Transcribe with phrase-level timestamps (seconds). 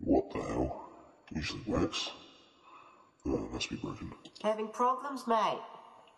[0.00, 0.90] What the hell?
[1.34, 2.10] Usually works.
[3.26, 4.12] Oh, it must be broken.
[4.42, 5.60] Having problems, mate?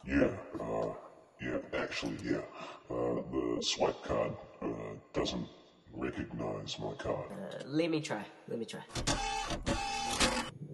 [0.04, 0.92] Yeah, uh,
[1.40, 2.42] yeah, actually, yeah.
[2.90, 4.66] Uh, the swipe card, uh,
[5.12, 5.47] doesn't
[5.92, 7.30] recognize my card.
[7.30, 8.24] Uh, let me try.
[8.48, 8.83] Let me try.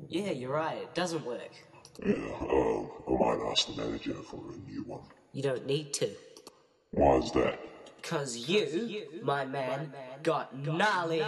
[0.09, 0.79] Yeah, you're right.
[0.79, 1.53] It doesn't work.
[2.05, 5.03] Yeah, uh, I might ask the manager for a new one.
[5.33, 6.11] You don't need to.
[6.93, 7.59] Why is that?
[8.03, 11.23] Cause you, my man, got gnarly.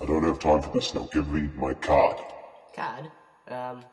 [0.00, 1.08] I don't have time for this now.
[1.12, 2.16] Give me my card.
[2.74, 3.10] Card?
[3.48, 3.84] Um,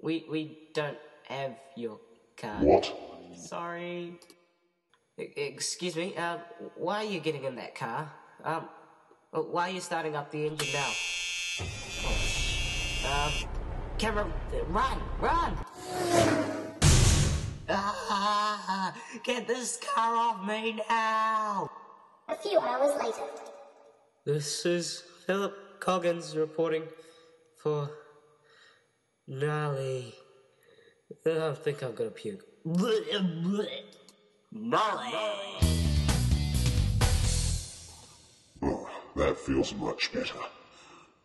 [0.00, 1.98] we we don't have your
[2.36, 2.62] card.
[2.62, 2.92] What?
[3.36, 4.18] Sorry.
[5.18, 6.16] E- excuse me.
[6.16, 6.40] Um,
[6.76, 8.12] why are you getting in that car?
[8.44, 8.68] Um,
[9.30, 10.92] why are you starting up the engine now?
[12.06, 12.34] Oh.
[13.06, 13.32] Um,
[13.98, 14.26] camera,
[14.68, 15.56] run, run!
[19.24, 21.70] Get this car off me now!
[22.28, 23.22] A few hours later.
[24.26, 26.82] This is Philip Coggins reporting
[27.56, 27.88] for
[29.26, 30.14] Gnarly.
[31.24, 32.44] I think I'm gonna puke.
[32.66, 33.14] Gnarly!
[38.60, 40.34] Oh, that feels much better.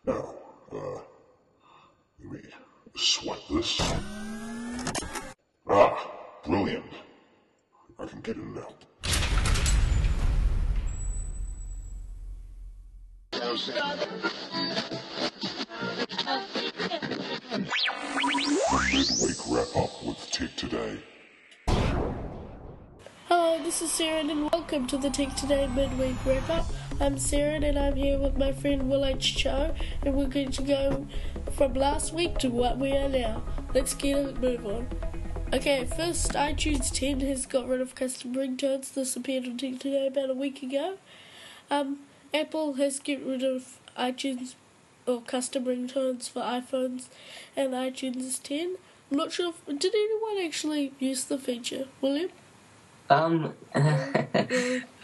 [0.06, 0.34] Now,
[0.72, 1.00] uh,
[2.18, 2.40] let me
[2.96, 3.78] swipe this.
[5.68, 6.10] Ah,
[6.46, 6.86] brilliant.
[8.00, 8.66] I can get in now.
[18.90, 21.02] Midweek wrap up with Tech Today.
[23.28, 26.66] Hello, this is Sarah, and welcome to the Tech Today Midweek Wrap Up.
[27.00, 29.36] I'm Sarah, and I'm here with my friend Will H.
[29.36, 31.06] Cho, and we're going to go
[31.52, 33.42] from last week to what we are now.
[33.74, 34.88] Let's get a move on.
[35.52, 38.94] Okay, first, iTunes 10 has got rid of custom ringtones.
[38.94, 40.98] This appeared on Today about a week ago.
[41.68, 41.98] Um,
[42.32, 44.54] Apple has get rid of iTunes
[45.06, 47.06] or custom ringtones for iPhones
[47.56, 48.76] and iTunes 10.
[49.10, 52.30] I'm not sure if did anyone actually use the feature, William?
[53.08, 53.52] Um,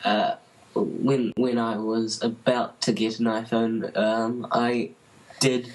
[0.05, 0.37] uh,
[0.77, 4.91] when when I was about to get an iPhone, um, I
[5.41, 5.73] did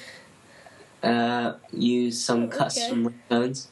[1.03, 2.57] uh, use some Okay.
[2.57, 3.67] custom ringtones.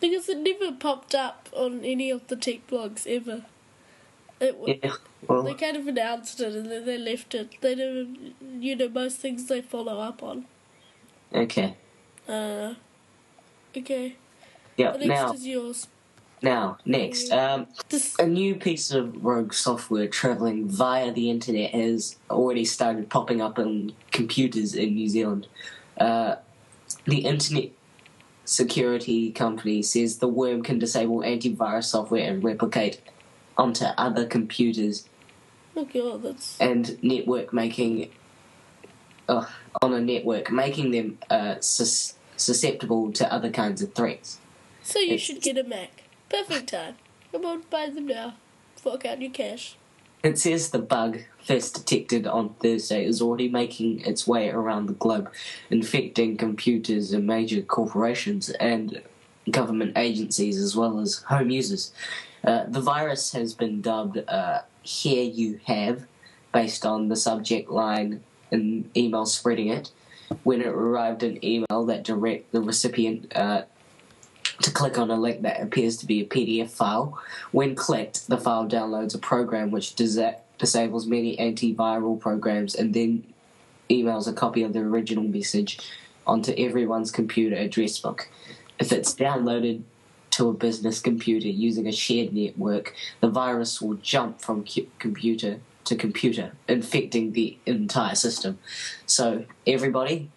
[0.00, 3.44] Because it never popped up on any of the tech blogs ever.
[4.40, 4.92] It, w Yeah,
[5.26, 7.60] well, They kind of announced it and then they left it.
[7.60, 8.06] They never,
[8.60, 10.46] you know, most things they follow up on.
[11.34, 11.76] okay.
[12.28, 12.74] Uh,
[13.76, 14.16] okay.
[14.76, 15.88] Yeah, The next now, is yours.
[16.42, 17.32] now, next.
[17.32, 23.08] Um, This, a new piece of rogue software traveling via the internet has already started
[23.10, 25.48] popping up on computers in New Zealand.
[25.98, 26.36] Uh,
[27.06, 27.70] the internet
[28.48, 32.98] security company says the worm can disable antivirus software and replicate
[33.58, 35.06] onto other computers
[35.76, 38.10] oh god, that's and network making
[39.28, 39.44] uh,
[39.82, 44.38] on a network, making them uh, sus- susceptible to other kinds of threats.
[44.82, 44.98] so.
[44.98, 46.04] You it's- should get a Mac.
[46.30, 46.94] Perfect time.
[47.32, 48.34] Come on, buy them now.
[48.76, 49.76] Fork out your cash.
[50.22, 54.94] It says the bug, first detected on Thursday, is already making its way around the
[54.94, 55.30] globe,
[55.70, 59.00] infecting computers in major corporations and
[59.50, 61.92] government agencies as well as home users.
[62.44, 66.06] Uh, the virus has been dubbed uh, Here You Have,
[66.52, 69.92] based on the subject line in email spreading it.
[70.42, 73.62] When it arrived in email that direct the recipient uh,
[74.62, 77.18] to click on a link that appears to be a PDF file.
[77.52, 83.24] When clicked, the file downloads a program which disa- disables many antiviral programs and then
[83.88, 85.78] emails a copy of the original message
[86.26, 88.28] onto everyone's computer address book.
[88.78, 89.82] If it's downloaded
[90.32, 95.60] to a business computer using a shared network, the virus will jump from cu- computer
[95.84, 98.58] to computer, infecting the entire system.
[99.06, 100.30] So, everybody,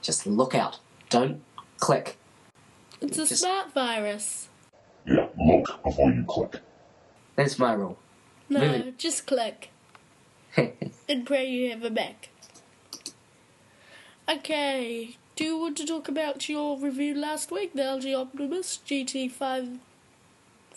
[0.00, 0.78] just look out.
[1.10, 1.42] Don't
[1.78, 2.16] click.
[3.00, 4.48] It's a Just- smart virus.
[5.06, 6.60] Yeah, look before you click.
[7.36, 7.98] That's my rule.
[8.48, 8.94] No, Really?
[8.98, 9.70] just click
[10.56, 12.28] and pray you have a Mac.
[14.28, 19.78] Okay, do you want to talk about your review last week, the LG Optimus GT540?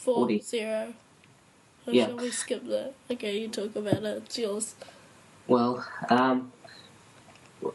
[0.08, 2.06] Or Yeah.
[2.08, 2.94] shall we skip that?
[3.10, 4.76] Okay, you talk about it, it's yours.
[5.48, 6.52] Well, um,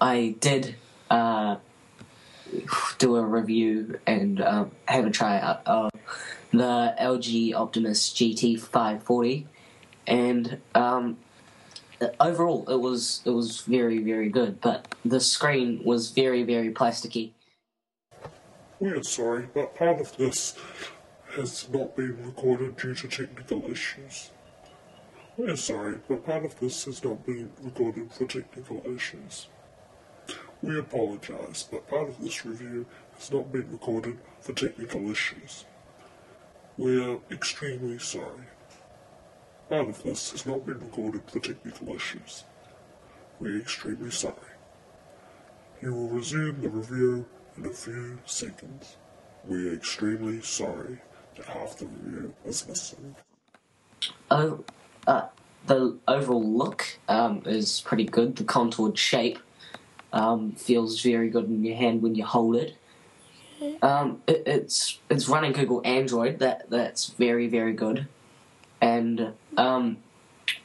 [0.00, 0.76] I did
[1.10, 1.56] uh,
[2.98, 5.90] do a review and um, have a tryout of
[6.52, 9.46] the LG Optimus GT540,
[10.06, 11.16] and um,
[12.20, 14.60] overall it was it was very very good.
[14.60, 17.32] But the screen was very very plasticky.
[18.78, 20.56] We are sorry, but part of this
[21.34, 24.30] has not been recorded due to technical issues.
[25.36, 29.48] We're sorry, but part of this has not been recorded for technical issues.
[30.66, 32.86] We apologize, but part of this review
[33.16, 35.64] has not been recorded for technical issues.
[36.76, 38.48] We're extremely sorry.
[39.68, 42.42] Part of this has not been recorded for technical issues.
[43.38, 44.34] We're extremely sorry.
[45.80, 47.26] You will resume the review
[47.56, 48.96] in a few seconds.
[49.46, 50.98] We are extremely sorry
[51.36, 53.14] that half the review is missing.
[54.32, 54.64] Oh,
[55.06, 55.28] uh,
[55.68, 58.34] the overall look um, is pretty good.
[58.34, 59.38] The contoured shape
[60.16, 62.74] um, feels very good in your hand when you hold it.
[63.82, 66.38] Um, it, it's it's running Google Android.
[66.38, 68.06] That that's very very good,
[68.80, 69.98] and um,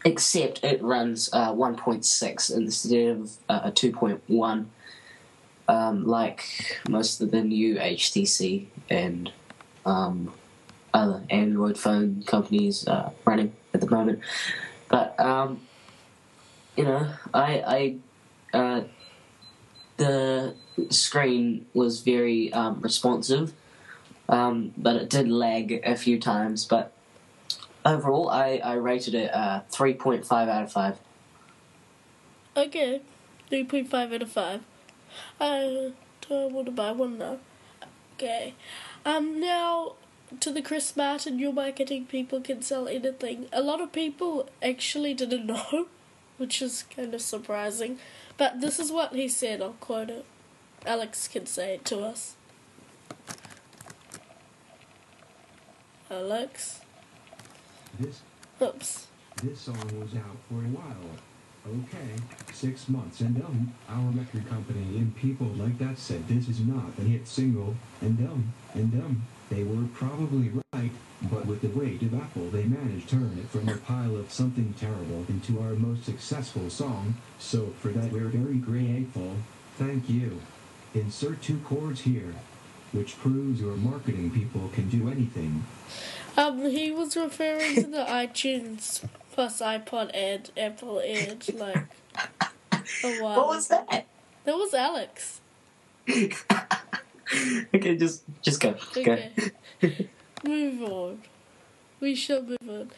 [0.06, 4.66] except it runs uh, 1.6 instead of uh, 2.1,
[5.68, 9.32] um, like most of the new HTC and
[9.86, 10.34] um,
[10.94, 14.20] other Android phone companies uh, running at the moment.
[14.88, 15.62] But um,
[16.78, 18.00] you know, I,
[18.54, 18.82] I uh,
[20.02, 20.56] the
[20.90, 23.54] screen was very um, responsive,
[24.28, 26.66] um, but it did lag a few times.
[26.66, 26.92] But
[27.86, 30.98] overall, I, I rated it uh, three point five out of five.
[32.58, 33.02] Okay,
[33.50, 34.62] 3.5 out of 5.
[35.40, 35.92] I
[36.28, 37.38] don't want to buy one now.
[38.16, 38.56] Okay.
[39.06, 39.94] Um, now,
[40.42, 43.48] to the Chris Martin, your marketing people can sell anything.
[43.54, 45.88] A lot of people actually didn't know,
[46.38, 48.00] which is kind of surprising.
[48.42, 50.26] But this is what he said, I'll quote it.
[50.84, 52.38] Alex can say it to us.
[56.10, 56.82] Alex?
[58.00, 58.22] This
[58.60, 59.06] Oops.
[59.44, 61.12] this song was out for a while.
[61.68, 62.16] Okay,
[62.52, 66.98] six months, and um, our record company and people like that said this is not
[66.98, 69.22] a hit single, and um, and um,
[69.52, 70.92] they were probably right.
[71.30, 74.32] But with the weight of Apple, they managed to turn it from a pile of
[74.32, 77.16] something terrible into our most successful song.
[77.38, 79.36] So for that, we're very grateful.
[79.78, 80.42] Thank you.
[80.96, 82.34] Insert two chords here,
[82.92, 85.64] which proves your marketing people can do anything.
[86.36, 91.86] Um, he was referring to the iTunes plus iPod ad, Apple ad, like
[93.04, 93.38] a while.
[93.38, 94.08] What was that?
[94.46, 95.42] That was Alex.
[97.76, 98.76] okay, just just go.
[98.96, 99.32] Okay.
[100.44, 101.22] move on.
[102.00, 102.92] We shall move on.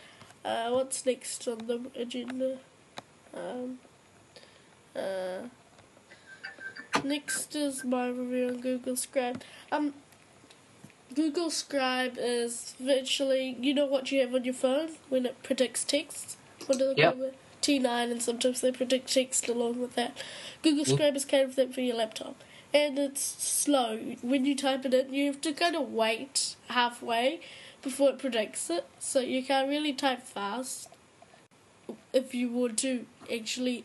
[0.46, 2.60] Uh, what's next on the agenda?
[3.34, 3.80] Um,
[4.96, 5.48] uh,
[7.04, 9.42] next is my review on Google Scribe.
[9.72, 9.94] Um,
[11.14, 15.84] Google Scribe is virtually, you know what you have on your phone when it predicts
[15.84, 16.38] text?
[16.66, 17.14] What do they Yep.
[17.14, 17.36] call it?
[17.62, 20.18] T9, and sometimes they predict text along with that.
[20.64, 22.36] Google Scribe is kind of that for your laptop.
[22.74, 23.98] And it's slow.
[24.22, 27.42] When you type it in, you have to kind of wait halfway
[27.84, 28.86] before it predicts it.
[29.00, 30.90] So you can't really type fast
[32.12, 33.84] if you want to actually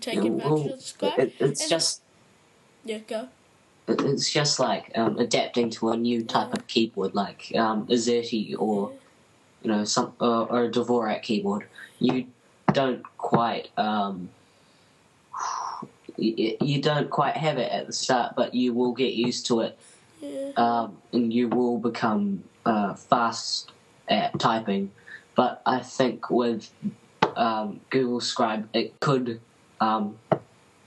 [0.00, 1.18] take Yeah, advantage well, of Scribe.
[1.18, 2.02] it, it's And- just
[2.84, 3.28] Yeah, go.
[3.88, 8.54] it- it's just like um, adapting to a new type of keyboard, like um, Azerty
[8.58, 8.92] or
[9.62, 11.66] you know some uh, or a Dvorak keyboard.
[11.98, 12.26] You
[12.72, 14.28] don't quite um,
[16.18, 19.60] you, you don't quite have it at the start, but you will get used to
[19.60, 19.78] it,
[20.20, 20.50] Yeah.
[20.56, 23.72] um, and you will become uh, fast
[24.08, 24.90] at typing.
[25.34, 26.70] But I think with
[27.36, 29.40] um, Google Scribe, it could
[29.80, 30.18] um,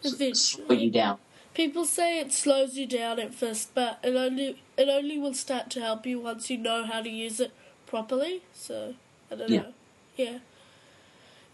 [0.01, 1.19] slow you down.
[1.53, 5.69] People say it slows you down at first, but it only it only will start
[5.71, 7.51] to help you once you know how to use it
[7.86, 8.43] properly.
[8.53, 8.95] So
[9.31, 9.62] I don't Yeah.
[9.62, 9.74] know.
[10.15, 10.38] Yeah.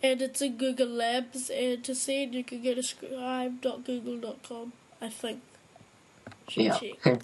[0.06, 4.74] And it's in Google Labs, and to see it, you can go to scribe.google.com.
[5.02, 5.42] I think.
[6.48, 6.78] Should Yeah.
[6.78, 7.06] check.
[7.08, 7.18] Uh,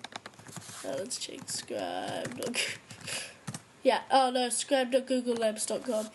[0.98, 2.56] let's check scribe.
[3.84, 4.02] yeah.
[4.10, 6.08] Oh no, scribe.googlelabs.com.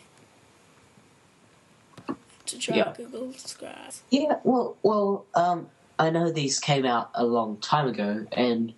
[2.47, 2.93] To try Yeah.
[2.97, 3.93] Google Scribe.
[4.11, 5.69] Yeah, well, well, um,
[6.01, 8.73] I know these came out a long time ago, and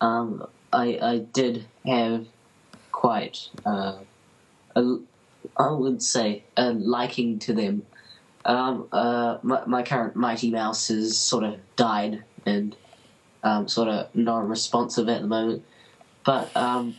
[0.00, 2.26] um, I I did have
[2.92, 3.98] quite uh,
[4.76, 4.98] a,
[5.58, 7.86] I would say a liking to them.
[8.44, 12.76] Um, uh, my, my current Mighty Mouse has sort of died and
[13.42, 15.64] um, sort of non-responsive at the moment,
[16.24, 16.96] but um,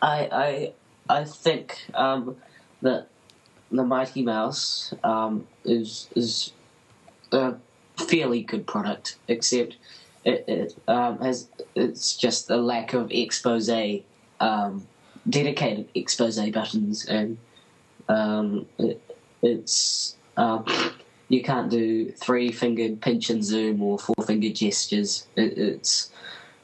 [0.00, 0.72] I
[1.08, 2.36] I I think um,
[2.82, 3.08] that
[3.70, 6.52] the Mighty Mouse um, is is
[7.32, 7.54] a
[7.96, 9.76] fairly good product, except
[10.24, 14.02] it, it um, has it's just a lack of Exposé,
[15.28, 17.38] dedicated Exposé buttons, and
[18.08, 19.00] um, it,
[19.42, 20.64] it's um,
[21.28, 25.26] you can't do three fingered pinch and zoom or four finger gestures.
[25.36, 26.10] It, it's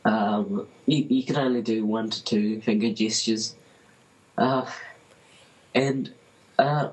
[0.05, 3.57] um, you, you can only do one to two finger gestures,
[4.39, 4.67] uh,
[5.75, 6.13] and
[6.59, 6.91] uh,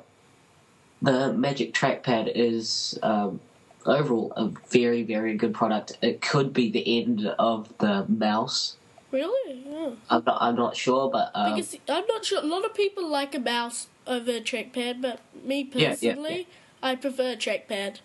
[1.02, 3.40] the Magic Trackpad is um,
[3.86, 5.98] overall a very, very good product.
[6.02, 8.76] It could be the end of the mouse.
[9.12, 9.64] Really?
[9.68, 9.92] Yeah.
[10.10, 12.40] I'm not, I'm not sure, but um, Because I'm not sure.
[12.44, 16.48] A lot of people like a mouse over a trackpad, but me Yeah, yeah, personally,
[16.84, 17.98] I prefer a trackpad.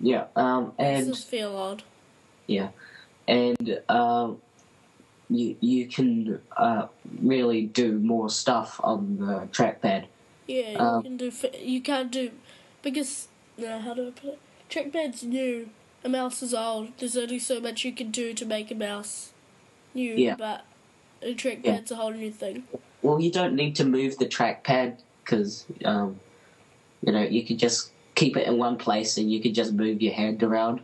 [0.00, 1.82] yeah, um, It and just feel odd.
[2.46, 2.68] yeah,
[3.26, 4.40] and um,
[5.28, 6.86] you you can uh,
[7.22, 10.06] really do more stuff on the trackpad.
[10.46, 11.32] Yeah, you Um, can do.
[11.60, 12.30] You can't do
[12.82, 13.78] because no.
[13.78, 14.38] How do I put it?
[14.68, 15.70] Trackpad's new.
[16.04, 16.88] A mouse is old.
[16.98, 19.32] There's only so much you can do to make a mouse
[19.94, 20.14] new.
[20.14, 20.36] Yeah.
[20.36, 20.64] But
[21.22, 22.64] a trackpad's a whole new thing.
[23.02, 26.20] Well, you don't need to move the trackpad because um,
[27.04, 30.02] you know you can just keep it in one place and you can just move
[30.02, 30.80] your hand around.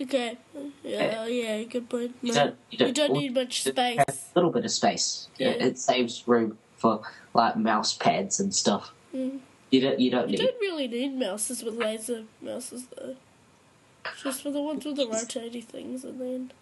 [0.00, 0.38] Okay.
[0.82, 1.26] Yeah.
[1.26, 1.62] Yeah.
[1.64, 2.14] Good point.
[2.22, 2.56] You don't.
[2.70, 3.98] You don't, You don't need much space.
[4.08, 5.28] A little bit of space.
[5.36, 5.48] Yeah.
[5.48, 7.02] It, it saves room for
[7.34, 8.92] like mouse pads and stuff.
[9.14, 9.40] Mm.
[9.70, 10.00] You don't.
[10.00, 10.44] You don't You need.
[10.44, 13.16] don't really need mouses with laser mouses though.
[14.22, 16.52] Just for the ones with the rotating things, and then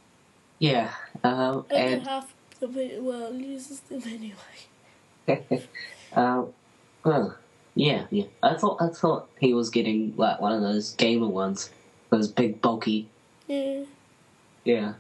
[0.58, 0.90] Yeah.
[1.22, 4.02] Um, only and half the well uses them
[5.28, 5.66] anyway.
[6.12, 6.52] um,
[7.04, 7.36] well,
[7.74, 8.24] yeah, yeah.
[8.42, 11.70] I thought I thought he was getting like one of those gamer ones,
[12.10, 13.08] those big bulky.
[13.46, 13.84] Yeah.
[14.64, 14.94] Yeah.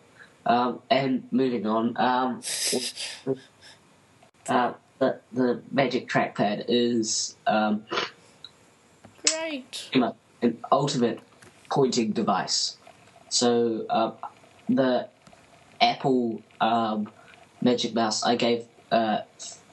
[0.46, 1.96] Um, and moving on.
[1.96, 2.40] Um,
[4.48, 7.84] uh, the the magic trackpad is um,
[9.26, 9.90] Great.
[10.40, 11.20] an ultimate
[11.70, 12.76] pointing device.
[13.28, 14.12] So uh,
[14.68, 15.08] the
[15.80, 17.10] Apple um,
[17.60, 19.20] Magic Mouse I gave uh,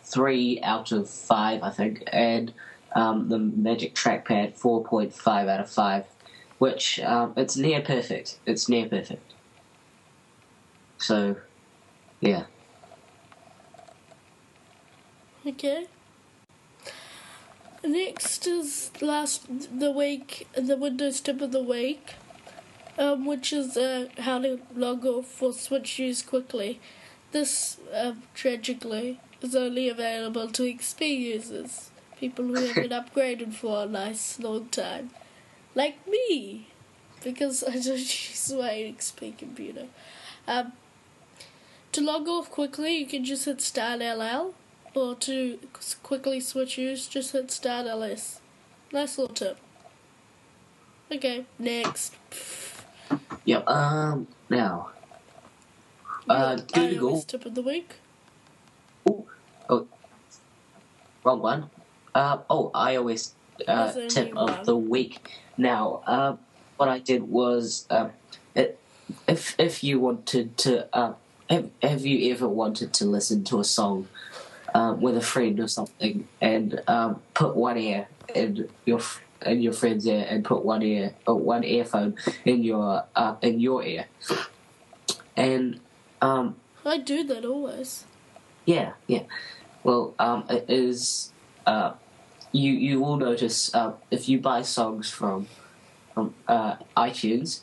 [0.04, 2.54] three out of five, I think, and
[2.96, 6.06] um, the Magic Trackpad four point five out of five,
[6.58, 8.40] which um, it's near perfect.
[8.46, 9.34] It's near perfect.
[10.98, 11.36] So,
[12.22, 12.46] yeah.
[15.46, 15.88] Okay.
[17.84, 19.46] Next is last
[19.80, 22.16] the week the Windows tip of the week,
[22.98, 26.80] um, which is uh, how to log off for Switch use quickly.
[27.32, 33.86] This um, tragically is only available to XP users, people who haven't upgraded for a
[33.88, 35.12] nice long time,
[35.74, 36.68] like me,
[37.24, 39.88] because I don't use my XP computer.
[40.48, 40.74] Um,
[41.92, 44.54] to log off quickly, you can just hit Start LL
[44.96, 45.60] or to
[46.04, 48.40] quickly switch use, just hit start ls.
[48.94, 49.58] Nice little tip.
[51.12, 52.16] Okay, next.
[53.46, 53.68] Yep.
[53.68, 54.28] Um.
[54.50, 54.90] Now.
[56.28, 57.18] Uh, Google.
[57.18, 57.96] iOS tip of the week.
[59.10, 59.26] Ooh.
[59.70, 59.88] Oh.
[61.24, 61.70] Wrong one.
[62.16, 63.34] Uh, oh, iOS
[63.68, 64.50] uh, There's only tip one.
[64.50, 65.30] of the week.
[65.58, 66.36] Now, uh,
[66.78, 68.12] what I did was, um,
[68.56, 68.80] it,
[69.28, 71.14] if if you wanted to, uh,
[71.50, 74.08] have have you ever wanted to listen to a song
[74.74, 79.62] um, with a friend or something, and um, put one ear in your f- in
[79.62, 83.84] your friend's ear, and put one ear or one earphone in your uh, in your
[83.84, 84.06] ear,
[85.36, 85.80] and
[86.22, 88.06] um, I do that always.
[88.66, 89.24] yeah, yeah.
[89.84, 91.34] Well, um, it is.
[91.66, 91.94] Uh,
[92.52, 95.48] you you will notice uh, if you buy songs from
[96.14, 97.62] from uh, iTunes,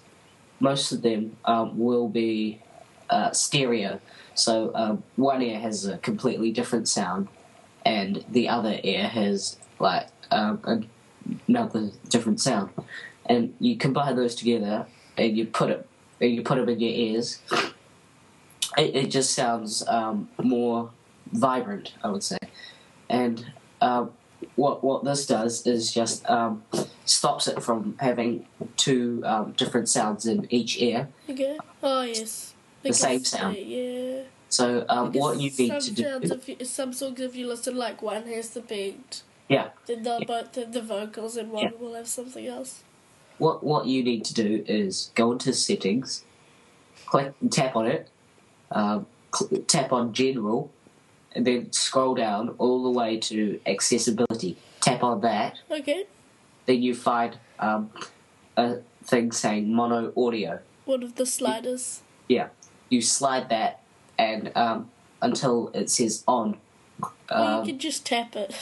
[0.61, 2.61] most of them um, will be
[3.11, 4.01] uh, stereo.
[4.35, 7.29] So um, one ear has a completely different sound,
[7.85, 10.83] and the other ear has like um, a-
[11.49, 12.71] another different sound.
[13.26, 14.87] And you combine those together,
[15.17, 15.87] and you put it
[16.21, 17.41] and you put them in your ears.
[18.79, 20.91] It, it just sounds um, more
[21.33, 22.38] vibrant, I would say.
[23.09, 23.45] And
[23.81, 24.12] um,
[24.57, 26.62] what what this does is just um,
[27.05, 31.09] stops it from having two um, different sounds in each ear.
[31.29, 31.59] Okay.
[31.83, 32.55] Oh yes.
[32.83, 33.57] The same sound.
[33.57, 34.23] uh, yeah.
[34.49, 38.02] So um, what you need to do, if you, some songs if you listen like
[38.02, 41.71] one has the beat, yeah, then they'll both have the vocals and one Yeah.
[41.79, 42.83] will have something else.
[43.39, 46.25] what what you need to do is go into settings,
[47.07, 48.09] click tap on it,
[48.71, 50.71] um, cl- tap on general,
[51.35, 54.57] and then scroll down all the way to accessibility.
[54.81, 56.07] Tap on that, Okay.
[56.67, 57.91] then you find um,
[58.57, 60.61] a thing saying mono audio.
[60.85, 62.03] One of the sliders.
[62.29, 62.49] Yeah,
[62.91, 63.81] you slide that,
[64.19, 66.59] and um, until it says on,
[67.31, 68.55] um, you can just tap it.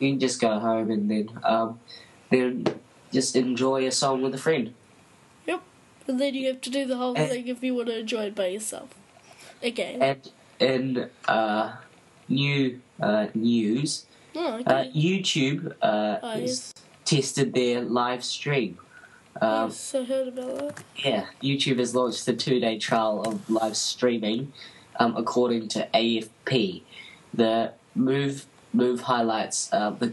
[0.00, 1.78] You can just go home and then um,
[2.30, 2.64] then
[3.12, 4.74] just enjoy a song with a friend.
[5.46, 5.62] Yep.
[6.08, 7.26] And then you have to do the whole Eh.
[7.26, 8.88] thing if you want to enjoy it by yourself.
[9.62, 10.02] Again.
[10.02, 11.76] And in uh,
[12.28, 14.64] new uh, news, oh, okay.
[14.64, 16.74] uh, YouTube uh, Oh, has yes.
[17.04, 18.78] tested their live stream.
[19.40, 20.84] Um, yes, I heard about that.
[20.96, 24.52] Yeah, YouTube has launched a two-day trial of live streaming,
[24.98, 26.82] um, according to AFP.
[27.32, 30.12] The move move highlights uh, the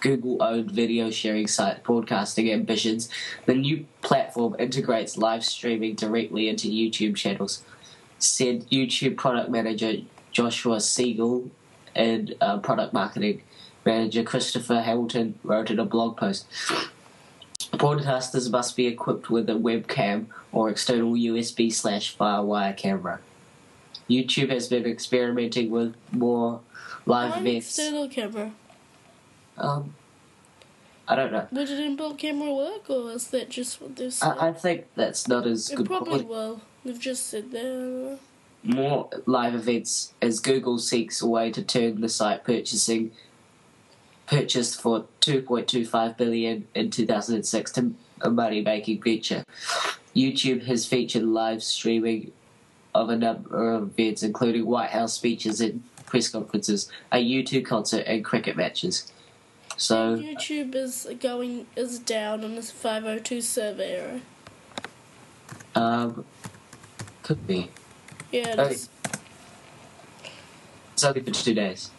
[0.00, 3.08] Google owned video sharing site broadcasting ambitions,
[3.46, 7.62] the new platform integrates live streaming directly into YouTube channels,
[8.18, 9.94] said YouTube product manager
[10.32, 11.50] Joshua Siegel
[11.94, 13.42] and uh, product marketing
[13.84, 16.46] manager Christopher Hamilton wrote in a blog post.
[17.72, 23.20] Broadcasters must be equipped with a webcam or external USB slash FireWire camera.
[24.08, 26.60] YouTube has been experimenting with more
[27.06, 27.78] live Why events.
[27.78, 28.52] external camera?
[29.56, 29.94] Um,
[31.08, 31.46] I don't know.
[31.52, 34.36] Would an inbuilt camera work, or is that just what they've said?
[34.38, 36.24] I, I think that's not as it good probably quality.
[36.26, 36.60] will.
[36.84, 38.18] They've just said that.
[38.62, 43.12] More live events as Google seeks a way to turn the site purchasing
[44.26, 49.44] purchased for 2.25 billion in 2006 to a money-making venture.
[50.14, 52.32] YouTube has featured live streaming
[52.94, 58.04] of a number of events, including White House speeches and press conferences, a U2 concert,
[58.06, 59.12] and cricket matches.
[59.76, 64.20] So, YouTube is going is down on this 502 server error.
[65.74, 66.24] um,
[67.22, 67.70] could be.
[68.32, 68.74] Yeah, it Okay.
[68.74, 68.88] is.
[70.94, 71.90] It's only for two days.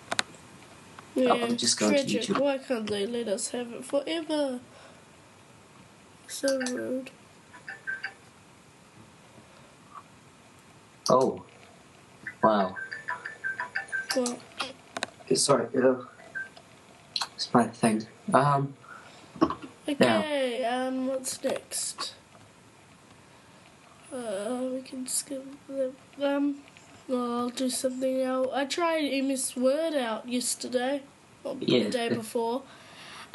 [1.15, 2.21] Yeah, I'm just going to tragic.
[2.23, 2.39] YouTube.
[2.39, 4.59] Why can't they let us have it forever?
[6.27, 7.11] So rude.
[11.09, 11.43] Oh,
[12.43, 12.75] wow.
[14.17, 14.39] Well,
[15.35, 15.95] Sorry, uh,
[17.35, 18.07] it's my thing.
[18.33, 18.73] Um,
[19.87, 22.15] okay, um, what's next?
[24.11, 25.93] Uh, we can skip them.
[26.23, 26.55] um,
[27.07, 28.49] well, I'll do something else.
[28.53, 31.03] I tried MS Word out yesterday,
[31.43, 31.83] or Yeah.
[31.83, 32.63] the day before.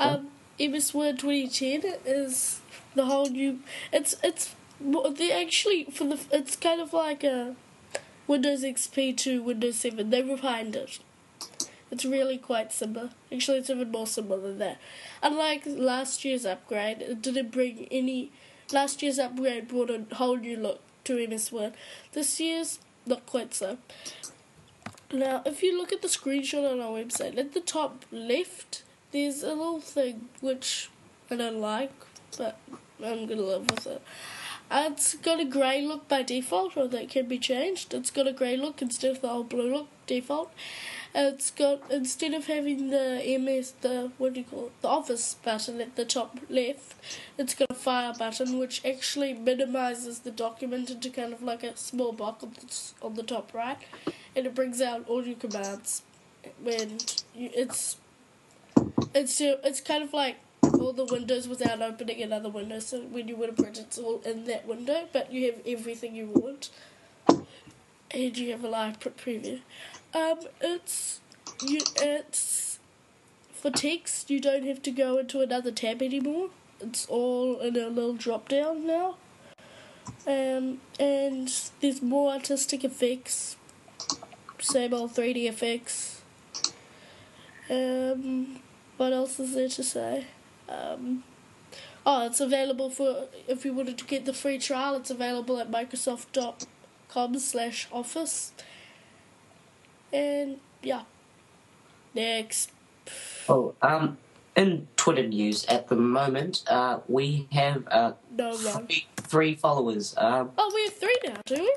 [0.00, 2.60] Um, MS Word 2010 is
[2.96, 3.60] the whole new,
[3.92, 7.54] it's, it's, well, they actually, for the, it's kind of like a
[8.26, 10.99] Windows XP to Windows 7, they refined it.
[11.91, 13.11] It's really quite similar.
[13.31, 14.78] Actually, it's even more similar than that.
[15.23, 18.30] Unlike last year's upgrade, it didn't bring any.
[18.73, 21.75] Last year's upgrade brought a whole new look to MS Word.
[22.13, 23.76] This year's not quite so.
[25.13, 29.43] Now, if you look at the screenshot on our website, at the top left, there's
[29.43, 30.89] a little thing which
[31.30, 31.93] I don't like,
[32.39, 32.58] but
[33.04, 34.00] I'm gonna live with it.
[34.75, 37.93] It's got a grey look by default, or that can be changed.
[37.93, 40.50] It's got a grey look instead of the old blue look default.
[41.15, 45.35] It's got instead of having the MS, the what do you call it, the Office
[45.35, 46.95] button at the top left,
[47.37, 51.76] it's got a Fire button which actually minimizes the document into kind of like a
[51.76, 53.76] small box on the, top right,
[54.35, 56.00] and it brings out all your commands.
[56.63, 56.97] When
[57.35, 57.99] you, it's
[59.15, 60.37] it's it's kind of like
[60.82, 62.78] all the windows without opening another window.
[62.78, 66.14] So when you would have print, it's all in that window, but you have everything
[66.14, 66.71] you want,
[67.28, 69.60] and you have a live print preview.
[70.14, 71.21] Um, it's
[71.62, 71.80] you.
[71.97, 72.78] It's
[73.52, 74.30] for text.
[74.30, 76.50] You don't have to go into another tab anymore.
[76.80, 79.16] It's all in a little drop down now.
[80.26, 83.56] Um, and there's more artistic effects.
[84.58, 86.23] Same old 3D effects.
[87.71, 88.60] Um,
[88.97, 90.26] what else is there to say?
[90.73, 91.25] Um,
[92.06, 94.95] oh, it's available for if you wanted to get the free trial.
[94.97, 98.52] It's available at Microsoft.com slash Office.
[100.13, 101.02] And yeah,
[102.15, 102.71] next.
[103.49, 104.19] oh, um,
[104.54, 110.15] in Twitter news at the moment, uh, we have uh, No three, three followers.
[110.19, 111.76] Um, Oh, we have three now, do we?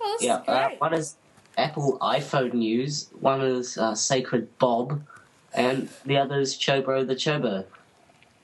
[0.00, 1.16] Oh, yeah, uh, one is
[1.56, 5.02] Apple iPhone news, one is uh, Sacred Bob,
[5.52, 7.64] and the other is Chobro the Chobo.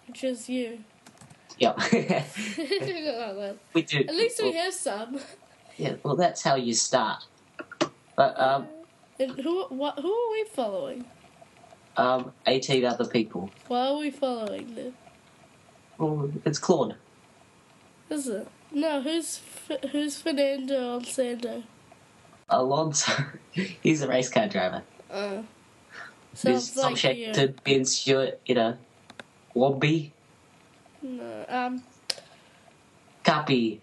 [0.09, 0.79] Which is you.
[1.59, 1.73] Yeah,
[3.73, 4.01] we do.
[4.01, 5.21] At least we well, have some.
[5.77, 7.25] Yeah, well, that's how you start.
[8.14, 8.66] But um,
[9.19, 11.05] And who what who are we following?
[11.97, 13.51] um, eighteen other people.
[13.69, 14.95] Why are we following them?
[15.99, 16.97] Well, it's Claude.
[18.11, 18.47] Is it?
[18.73, 19.40] No, who's
[19.92, 21.62] who's Fernando Alonso?
[22.51, 23.12] Alonso.
[23.83, 24.83] He's a race car driver.
[25.11, 25.42] Uh,
[26.42, 27.27] There's sounds Tom like you.
[27.33, 28.77] Shackleton, Ben Stewart, you know,
[29.57, 30.11] Womby,
[31.01, 31.83] No, um,
[33.25, 33.81] Cappy.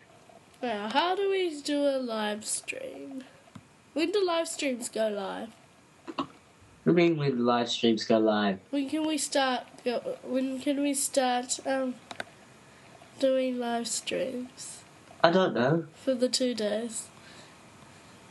[0.61, 3.23] now how do we do a live stream?
[3.93, 5.49] When do live streams go live?
[6.85, 8.59] I mean, when live streams go live.
[8.69, 9.63] When can we start?
[9.83, 11.95] Go, when can we start um
[13.19, 14.81] doing live streams
[15.23, 15.85] I don't know.
[16.03, 17.07] for the two days?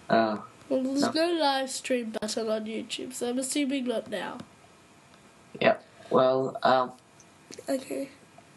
[0.09, 1.27] Uh, Well, there's No.
[1.27, 4.39] no live stream button on YouTube, so I'm assuming not now.
[5.61, 5.79] yeah.
[6.11, 6.93] Well, um,
[7.69, 8.09] Okay.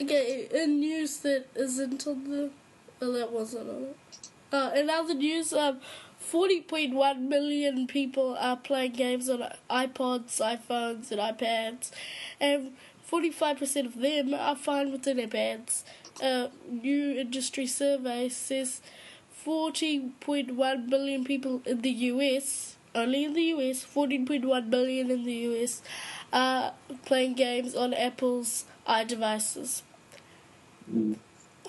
[0.01, 2.49] Okay, in news that isn't on the.
[3.01, 3.97] Oh, that wasn't on it.
[4.51, 5.79] Uh, in other news, um,
[6.19, 11.91] 40.1 million people are playing games on iPods, iPhones, and iPads,
[12.39, 15.83] and forty-five percent of them are fine with their bands.
[16.21, 18.81] A new industry survey says
[19.31, 24.69] forty point one billion people in the US, only in the US, fourteen point one
[24.69, 25.81] billion in the US,
[26.35, 26.73] are
[27.05, 29.81] playing games on Apple's iDevices.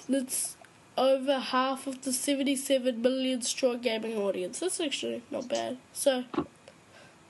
[0.09, 0.57] That's
[0.99, 4.61] over half of the 77 million strong gaming audience.
[4.61, 5.79] That's actually not bad.
[5.93, 6.25] So,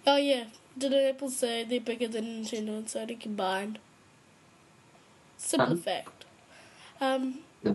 [0.06, 0.44] oh yeah,
[0.78, 3.78] did Apple say they're bigger than Nintendo and Sony combined?
[5.36, 5.82] Simple Uh-huh.
[5.82, 6.24] fact.
[7.00, 7.74] Um, Yeah.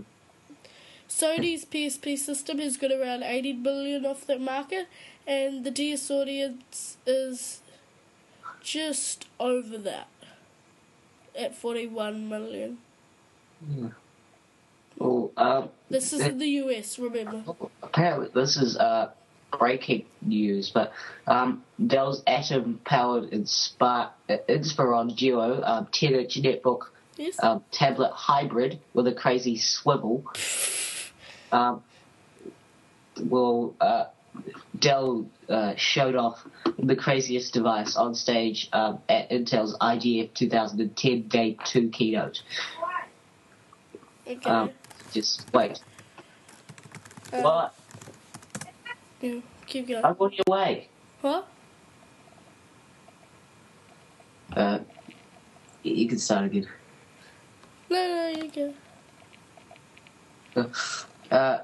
[1.10, 4.88] Sony's PSP system has got around 80 billion off that market,
[5.28, 7.62] and the DS audience is
[8.63, 10.08] just over that
[11.38, 12.78] at 41 million.
[14.97, 17.43] Well, um, This is in the US, remember.
[17.82, 19.12] apparently this is uh,
[19.58, 20.93] breaking news, but
[21.28, 27.38] um, Dell's atom-powered Inspire, uh, Inspiron Duo um, 10-inch netbook Yes?
[27.43, 30.24] um, tablet hybrid with a crazy swivel
[31.52, 31.84] um,
[33.30, 34.06] will uh,
[34.79, 36.45] Dell uh, showed off
[36.79, 42.41] the craziest device on stage um, at Intel's IGF 2010 Day 2 keynote.
[44.27, 44.49] Okay.
[44.49, 44.71] Um,
[45.11, 45.81] just wait.
[47.31, 47.75] Uh, what?
[49.21, 50.03] yeah, keep going.
[50.03, 50.87] I'm on your way.
[51.21, 51.47] What?
[54.55, 54.79] Uh,
[55.83, 56.67] you can start again.
[57.89, 58.73] No, no, you
[60.55, 60.69] go.
[61.31, 61.59] Uh,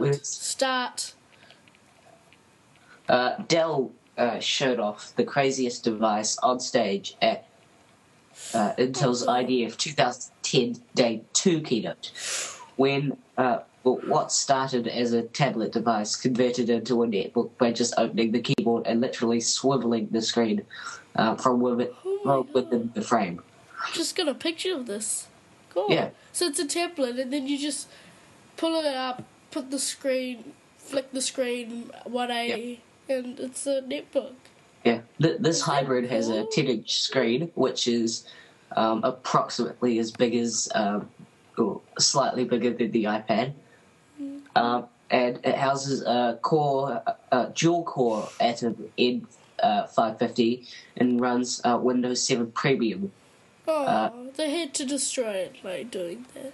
[0.00, 0.24] Wait.
[0.26, 1.14] Start.
[3.08, 7.46] uh, Dell uh, showed off the craziest device on stage at
[8.52, 12.10] uh, Intel's IDF 2010 Day 2 keynote,
[12.76, 17.94] when uh, well, what started as a tablet device converted into a netbook by just
[17.98, 20.64] opening the keyboard and literally swiveling the screen
[21.16, 21.90] uh, from within,
[22.24, 23.42] Oh within the frame.
[23.78, 25.28] I just got a picture of this.
[25.70, 25.88] Cool.
[25.90, 26.10] Yeah.
[26.32, 27.88] So it's a tablet, and then you just
[28.56, 29.22] pull it up,
[29.54, 34.34] put the screen, flick the screen 180, and it's a netbook.
[34.84, 36.48] Yeah, Th- this hybrid has a cool?
[36.52, 38.26] 10 inch screen, which is
[38.76, 41.08] um, approximately as big as, um,
[41.56, 43.52] or slightly bigger than the iPad.
[44.56, 49.26] Um, and it houses a core, uh, dual core Atom N
[49.62, 53.12] uh, 550 and runs uh, Windows 7 Premium.
[53.68, 56.52] Oh, Uh, they had to destroy it by doing that.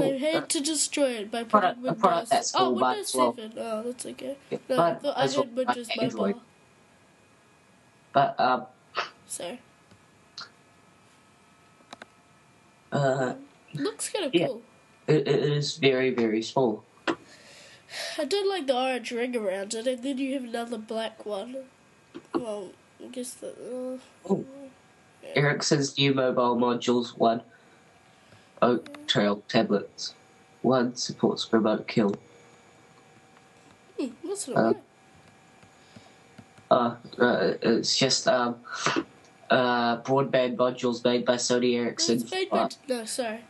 [0.00, 2.00] Had uh, to destroy it by product- putting a Windows.
[2.00, 3.52] product that's oh, Windows well- 7.
[3.58, 4.36] Oh, that's okay.
[4.50, 5.88] No, but but I had Windows.
[5.96, 6.40] Mobile.
[8.12, 8.66] But um,
[9.28, 9.56] So,
[12.92, 13.34] uh,
[13.74, 14.46] looks kind of Yeah.
[14.46, 14.62] cool.
[15.06, 16.84] it, it is very, very small.
[18.18, 21.56] I did like the orange ring around it, and then you have another black one.
[22.34, 22.70] Well,
[23.02, 23.48] I guess the.
[23.50, 24.44] Uh, Oh.
[25.34, 27.42] Ericsson's new mobile modules, one
[28.62, 30.14] Oak Trail tablets,
[30.62, 32.14] one supports remote kill.
[33.98, 34.74] hmm, that's not Uh.
[36.70, 38.54] Uh, uh, it's just um,
[39.50, 42.68] uh, broadband modules made by Sony Ericsson It's made for, by.
[42.88, 43.40] No, sorry.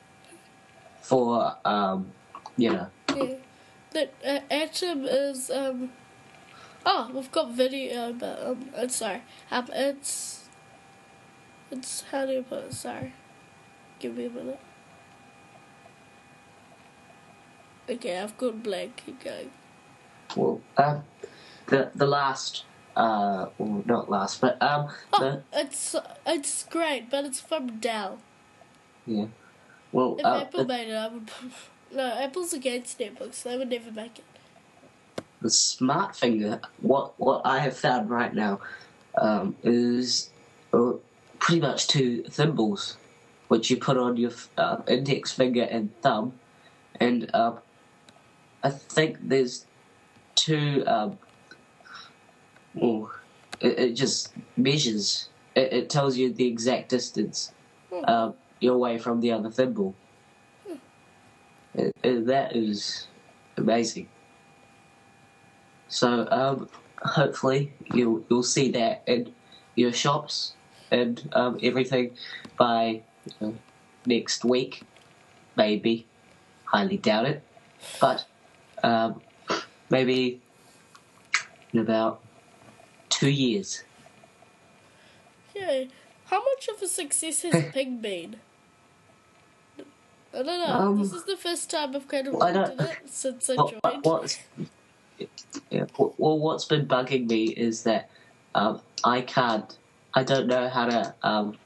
[1.03, 2.13] for um,
[2.57, 3.35] you know, Yeah.
[3.93, 5.91] That uh, Atom is um.
[6.87, 9.23] Oh, we've got video, but um, I'm sorry.
[9.51, 10.49] Um, it's.
[11.71, 12.73] It's how do you put it?
[12.73, 13.13] Sorry.
[13.99, 14.61] Give me a minute.
[17.91, 19.03] Okay, I've got blank.
[19.05, 19.51] Keep going.
[20.37, 21.03] well, um,
[21.67, 22.65] the the last,
[22.97, 28.19] uh, well, not last, but um, Oh, the it's it's great, but it's from Dell.
[29.07, 29.27] yeah,
[29.93, 31.31] well, If uh, Apple made it, I would.
[31.93, 33.43] No, Apple's against netbooks.
[33.43, 34.25] They would never make it.
[35.43, 36.61] the smart finger.
[36.83, 38.61] What what I have found right now,
[39.19, 40.31] um, is
[40.73, 40.93] uh,
[41.41, 42.97] pretty much two thimbles,
[43.49, 46.33] which you put on your uh, index finger and thumb,
[47.01, 47.55] and uh,
[48.63, 49.67] I think there's
[50.35, 50.85] two.
[52.75, 53.11] Well,
[53.61, 55.29] it, it just measures.
[55.55, 57.53] It, it tells you the exact distance
[58.05, 59.95] uh, you're away from the other thimble.
[61.75, 63.07] It, that is
[63.57, 64.09] amazing.
[65.89, 66.69] So um,
[67.03, 69.33] hopefully you'll you'll see that in
[69.75, 70.55] your shops
[70.91, 72.17] and um, everything
[72.59, 73.03] by
[73.41, 73.51] uh,
[74.07, 74.83] next week,
[75.57, 76.07] maybe.
[76.65, 77.43] Highly doubt it,
[78.01, 78.25] but
[78.83, 79.21] um,
[79.91, 80.41] maybe
[81.73, 82.21] in about
[83.09, 83.85] two years.
[85.55, 85.85] Yeah.
[86.27, 88.37] How much of a success has Ping been?
[90.33, 90.67] I don't know.
[90.67, 93.55] Um, this is the first time I've kind of well, looked at it since I
[93.55, 94.05] What, joined.
[94.05, 94.39] what's
[95.71, 98.09] yeah, well, what's been bugging me is that
[98.55, 99.77] um, I can't
[100.15, 101.57] I don't know how to um,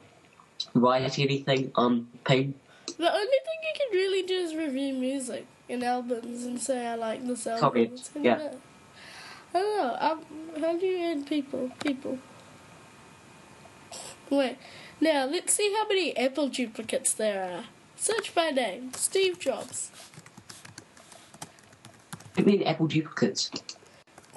[0.73, 2.55] write anything on Ping.
[2.97, 6.95] The only thing you can really do is review music and albums and say I
[6.95, 7.69] like this album.
[7.69, 8.51] Comment, yeah.
[9.53, 9.97] I don't know.
[9.99, 11.71] Um, how do you add people?
[11.83, 12.19] People.
[14.29, 14.57] Wait.
[14.99, 17.63] Now let's see how many Apple duplicates there are.
[17.95, 18.91] Search by name.
[18.93, 19.91] Steve Jobs.
[22.37, 23.49] I mean, Apple duplicates.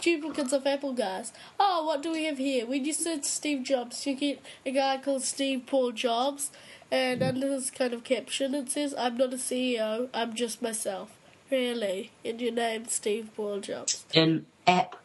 [0.01, 1.33] Duplicates of Apple guys.
[1.59, 2.65] Oh, what do we have here?
[2.65, 6.53] When you search Steve Jobs, you get a guy called Steve Paul Jobs,
[6.93, 10.09] and under this kind of caption it says, "I'm not a CEO.
[10.15, 11.18] I'm just myself."
[11.51, 12.11] Really?
[12.25, 14.05] And your name's Steve Paul Jobs.
[14.13, 14.97] In app,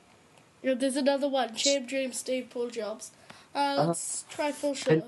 [0.63, 3.12] And there's another one, Champ Dream Steve Paul Jobs.
[3.56, 5.03] Uh, let's try full show.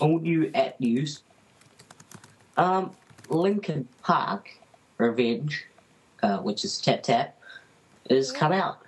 [0.00, 1.22] all new app news.
[2.56, 2.92] Um,
[3.28, 4.50] Linkin Park
[4.98, 5.64] Revenge,
[6.22, 7.36] uh, which is Tap Tap,
[8.10, 8.78] is come out.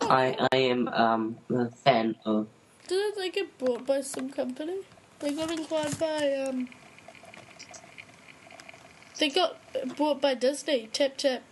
[0.00, 2.46] I I am um a fan of
[2.88, 4.78] Didn't they get bought by some company?
[5.18, 6.68] They got acquired by um.
[9.18, 9.56] They got
[9.96, 10.88] bought by Disney.
[10.92, 11.42] Tap Tap,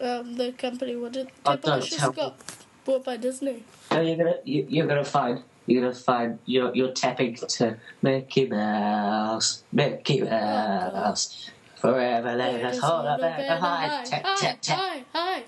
[0.00, 0.96] um, the company.
[0.96, 2.16] What did Oh, Tap don't Delicious tell me.
[2.16, 2.36] got
[2.84, 3.64] bought by Disney?
[3.90, 8.46] No, you're gonna you, you're gonna find you're gonna find you're you're tapping to Mickey
[8.46, 14.06] Mouse, Mickey Mouse, forever let us hold back behind.
[14.06, 14.78] Tap tap tap.
[14.78, 15.42] Hi, hi.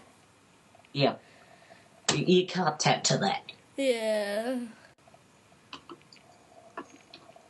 [0.93, 1.15] Yeah,
[2.15, 3.53] you, you can't tap to that.
[3.77, 4.59] Yeah.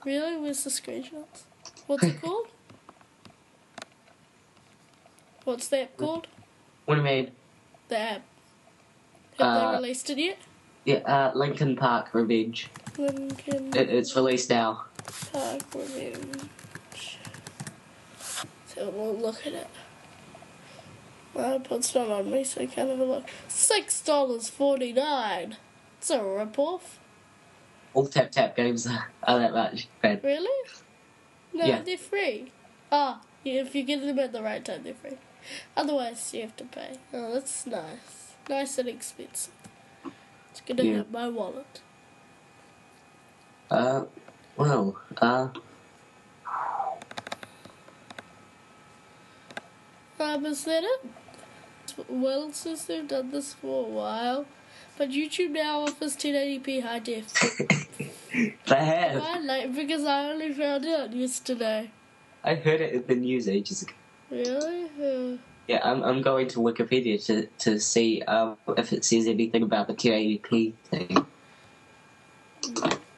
[0.04, 0.36] Really?
[0.36, 1.42] Where's the screenshots?
[1.86, 2.46] What's it called?
[5.44, 6.26] What's the app called?
[6.84, 7.30] What do you mean?
[7.88, 8.22] The app.
[9.38, 10.38] Have Uh, they released it yet?
[10.84, 12.68] Yeah, uh, Linkin Park Revenge.
[12.98, 14.84] Linkin It, it's released now.
[15.32, 16.48] Park Revenge.
[18.66, 19.66] So we'll look at it.
[21.34, 23.28] My iPod's not on me, so I can't have a look.
[23.48, 25.56] Six dollars forty nine.
[25.98, 26.98] It's a rip-off.
[27.94, 29.88] All tap tap games are, are that much.
[30.02, 30.20] Man.
[30.22, 30.68] Really?
[31.52, 31.82] No, Yeah.
[31.82, 32.52] they're free.
[32.90, 35.18] Ah, yeah, if you get them at the right time, they're free.
[35.76, 36.98] Otherwise, you have to pay.
[37.12, 38.34] Oh, that's nice.
[38.48, 39.52] Nice and expensive.
[40.50, 40.96] It's gonna Yeah.
[40.98, 41.80] hit my wallet.
[43.70, 44.04] Uh,
[44.56, 45.48] well, uh,
[50.18, 52.04] Um, is that it?
[52.08, 54.44] Well, since they've done this for a while,
[54.98, 57.32] but YouTube now offers 1080p high def.
[58.34, 59.22] they have.
[59.22, 61.90] I like because I only found out yesterday.
[62.44, 63.92] I heard it in the news ages ago.
[64.30, 65.38] Really?
[65.66, 69.86] Yeah, I'm, I'm going to Wikipedia to, to see um, if it says anything about
[69.86, 71.26] the 1080p thing.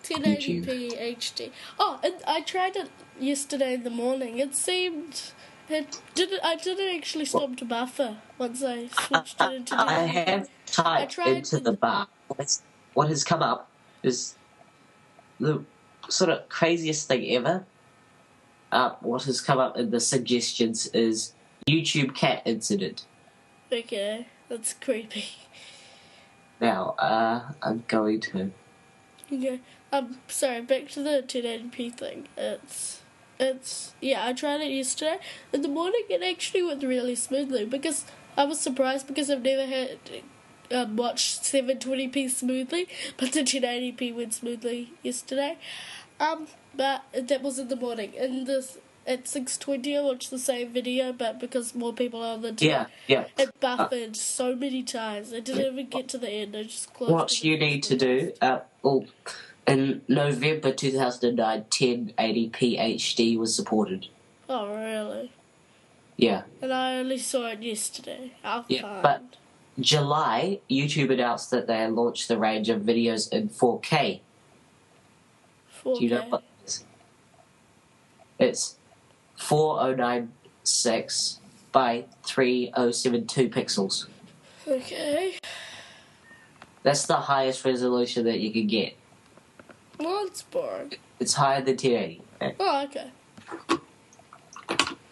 [0.03, 1.51] 1080p HD.
[1.79, 4.39] Oh, and I tried it yesterday in the morning.
[4.39, 5.33] It seemed
[5.69, 6.41] it didn't.
[6.45, 9.75] I didn't actually stop to buffer once I switched it into.
[9.75, 12.09] The I have typed tried into the bar.
[12.29, 12.63] What's,
[12.95, 13.71] what has come up
[14.03, 14.35] is
[15.41, 15.63] the
[16.09, 17.65] sort of craziest thing ever.
[18.73, 21.35] Uh, what has come up in the suggestions is
[21.69, 23.05] YouTube cat incident.
[23.71, 25.27] Okay, that's creepy.
[26.61, 28.51] Now, uh, I'm going to.
[29.31, 29.61] Okay.
[29.93, 30.63] Um, sorry.
[30.63, 32.29] Back to the 1080p thing.
[32.37, 33.03] It's,
[33.39, 34.25] it's yeah.
[34.25, 35.19] I tried it yesterday
[35.53, 36.05] in the morning.
[36.09, 38.07] It actually went really smoothly because
[38.37, 39.99] I was surprised because I've never had
[40.71, 45.59] um, watched 720p smoothly, but the 1080p went smoothly yesterday.
[46.23, 48.13] Um, but that was in the morning.
[48.19, 52.43] And this at 6:20, I watched the same video, but because more people are on
[52.43, 53.25] the Yeah, yeah.
[53.37, 55.33] it buffered so many times.
[55.33, 56.55] I didn't even get to the end.
[56.57, 57.13] I just closed.
[57.13, 59.05] What you need to do, uh, well,
[59.67, 64.07] in November 2009, 1080p HD was supported.
[64.49, 65.33] Oh really?
[66.17, 66.43] Yeah.
[66.61, 68.33] And I only saw it yesterday.
[68.45, 69.03] I'll Yeah, find.
[69.03, 69.23] but-
[69.81, 74.21] July, YouTube announced that they launched the range of videos in 4K.
[75.85, 75.99] 4K.
[75.99, 76.85] Do you know what it is?
[78.39, 78.77] It's
[79.37, 81.39] 4096
[81.73, 84.07] by 3072 pixels.
[84.67, 85.39] Okay.
[86.83, 88.95] That's the highest resolution that you can get.
[89.99, 90.95] Well, it's boring.
[91.21, 92.23] It's higher than 1080.
[92.59, 93.11] Oh, okay.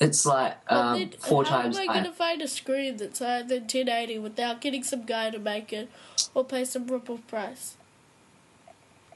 [0.00, 3.18] It's like um, then four how times am I going to find a screen that's
[3.18, 5.90] higher than 1080 without getting some guy to make it
[6.34, 7.76] or pay some rip-off price?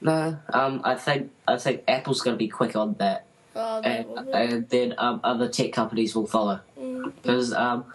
[0.01, 4.29] No, um, I think I think Apple's going to be quick on that, Oh, and,
[4.33, 7.85] and then um, other tech companies will follow mm, because um,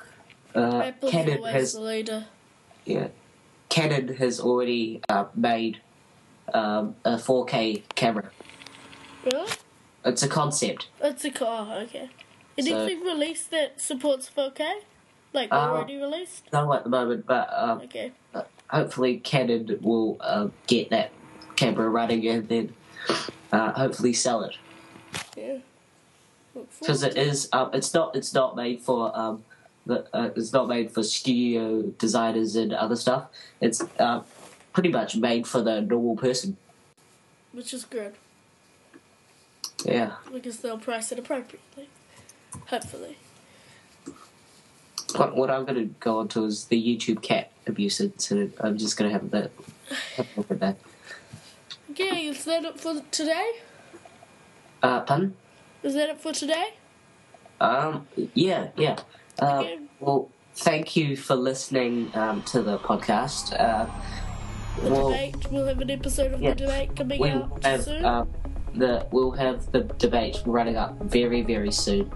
[0.54, 2.26] uh, Canon has the leader.
[2.86, 3.08] yeah,
[3.68, 5.80] Canon has already uh, made
[6.54, 8.30] um, a 4K camera.
[9.24, 9.50] Really?
[10.04, 10.88] It's a concept.
[11.02, 12.08] It's a car, okay.
[12.56, 14.66] Anything released that supports 4K?
[15.34, 16.48] Like Uh, already released?
[16.52, 18.12] No at the moment, but um, Okay.
[18.68, 21.12] hopefully Canon will uh, get that
[21.61, 22.73] camera running and then
[23.53, 24.57] uh, hopefully sell it
[25.37, 25.59] Yeah.
[26.81, 29.44] Because it is um, it's not it's not made for um,
[29.87, 33.25] the, uh, it's not made for studio designers and other stuff.
[33.61, 34.23] It's uh,
[34.73, 36.57] pretty much made for the normal person.
[37.53, 38.14] which is good
[39.85, 40.12] Yeah.
[40.33, 41.88] because they'll price it appropriately.
[42.66, 43.16] Hopefully.
[45.16, 48.55] What, what I'm going to go on to is the YouTube cat abuse incident.
[48.61, 49.51] I'm just going to have that.
[50.16, 50.77] Have a look at that.
[51.90, 53.50] Okay, is that it for today?
[54.83, 55.35] Uh, pun?
[55.83, 56.74] Is that it for today?
[57.61, 58.98] Um, yeah, yeah.
[59.40, 59.79] Uh, Okay.
[59.98, 63.53] well, thank you for listening um, to the podcast.
[63.59, 63.87] Uh,
[64.83, 65.37] The well, debate.
[65.50, 66.50] We'll have an episode of yeah.
[66.50, 68.05] the debate coming we out have soon.
[68.05, 68.24] uh,
[68.74, 72.11] the we'll have the debate running up very very soon.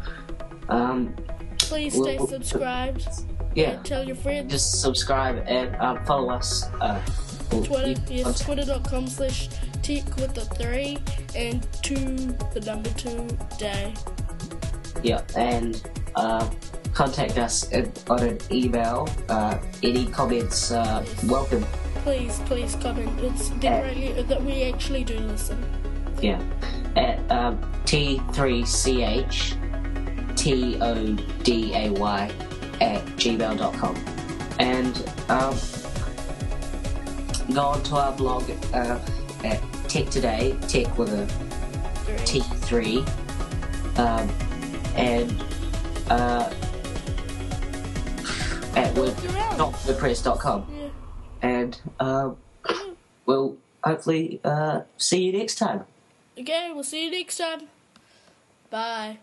[0.69, 1.15] Um,
[1.59, 3.09] Please stay we'll- subscribed.
[3.57, 4.53] yeah, Tell your friends.
[4.53, 6.65] just subscribe and um, follow us.
[6.81, 9.49] Uh, well, Twitter, yes, twitter.com slash
[9.83, 10.99] tick with the three
[11.37, 12.17] and two,
[12.53, 13.29] the number two
[13.59, 13.95] day.
[15.03, 15.83] Yeah, and
[16.17, 16.49] uh,
[16.95, 17.71] contact us
[18.09, 19.09] on an email.
[19.29, 21.63] Uh, any comments, uh, welcome.
[22.03, 23.19] Please, please comment.
[23.21, 25.63] It's greatly that we actually do listen.
[26.21, 26.43] Yeah,
[26.97, 29.57] at um, t3ch
[30.37, 32.31] t o d a y
[32.81, 33.97] at gmail.com,
[34.59, 35.55] and um,
[37.53, 38.99] go on to our blog uh,
[39.45, 41.27] at Tech Today, Tech with a
[42.25, 43.07] T3,
[43.99, 44.29] um,
[44.97, 45.45] and
[46.11, 46.53] uh,
[48.77, 49.59] at word, Look around.
[49.59, 50.67] not wordpress.com.
[50.73, 50.89] Yeah.
[51.43, 52.37] And um,
[53.27, 55.85] we'll hopefully uh, see you next time.
[56.39, 57.69] Okay, we'll see you next time.
[58.71, 59.19] Bye.